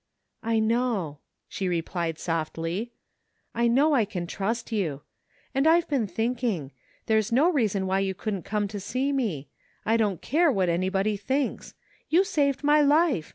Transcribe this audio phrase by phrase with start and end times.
[0.43, 2.91] ""I know," she replied softly."
[3.53, 5.03] I know I can trust you.
[5.53, 6.71] And I've been thinking.
[7.05, 9.49] There's no reason why you couldn't come to see me.
[9.85, 11.75] I don't care what any body thinks.
[12.09, 13.29] You saved my life